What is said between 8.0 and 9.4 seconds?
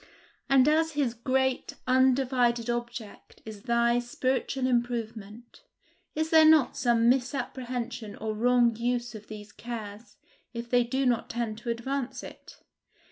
or wrong use of